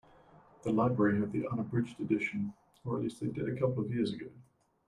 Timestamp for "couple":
3.59-3.83